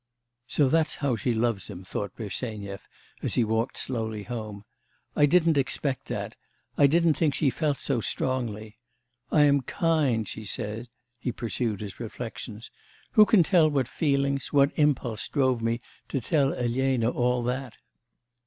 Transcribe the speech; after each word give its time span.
'So 0.47 0.67
that's 0.67 0.95
how 0.95 1.15
she 1.15 1.31
loves 1.31 1.67
him,' 1.67 1.83
thought 1.83 2.15
Bersenyev, 2.15 2.87
as 3.21 3.35
he 3.35 3.43
walked 3.43 3.77
slowly 3.77 4.23
home. 4.23 4.65
'I 5.15 5.27
didn't 5.27 5.59
expect 5.59 6.07
that; 6.07 6.33
I 6.75 6.87
didn't 6.87 7.13
think 7.13 7.35
she 7.35 7.51
felt 7.51 7.77
so 7.77 8.01
strongly. 8.01 8.79
I 9.31 9.43
am 9.43 9.61
kind, 9.61 10.27
she 10.27 10.43
says:' 10.43 10.87
he 11.19 11.31
pursued 11.31 11.81
his 11.81 11.99
reflections:... 11.99 12.71
'Who 13.11 13.27
can 13.27 13.43
tell 13.43 13.69
what 13.69 13.87
feelings, 13.87 14.51
what 14.51 14.71
impulse 14.75 15.27
drove 15.27 15.61
me 15.61 15.79
to 16.07 16.19
tell 16.19 16.51
Elena 16.51 17.11
all 17.11 17.43
that? 17.43 17.75